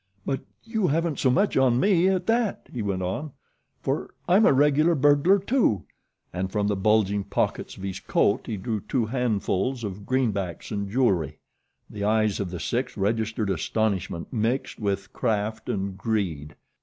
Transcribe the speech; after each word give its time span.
"But 0.25 0.39
you 0.63 0.87
haven't 0.87 1.19
so 1.19 1.29
much 1.29 1.55
on 1.55 1.79
me, 1.79 2.07
at 2.09 2.25
that," 2.25 2.67
he 2.73 2.81
went 2.81 3.03
on, 3.03 3.33
"for 3.83 4.15
I'm 4.27 4.47
a 4.47 4.51
regular 4.51 4.95
burglar, 4.95 5.37
too," 5.37 5.85
and 6.33 6.51
from 6.51 6.65
the 6.65 6.75
bulging 6.75 7.23
pockets 7.23 7.77
of 7.77 7.83
his 7.83 7.99
coat 7.99 8.47
he 8.47 8.57
drew 8.57 8.79
two 8.79 9.05
handfuls 9.05 9.83
of 9.83 10.07
greenbacks 10.07 10.71
and 10.71 10.89
jewelry. 10.89 11.37
The 11.87 12.03
eyes 12.03 12.39
of 12.39 12.49
the 12.49 12.59
six 12.59 12.97
registered 12.97 13.51
astonishment, 13.51 14.33
mixed 14.33 14.79
with 14.79 15.13
craft 15.13 15.69
and 15.69 15.95
greed. 15.95 16.55